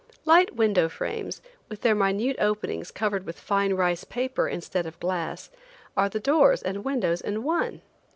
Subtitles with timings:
[0.25, 5.51] Light window frames, with their minute openings covered with fine rice paper instead of glass,
[5.95, 7.81] are the doors and windows in one.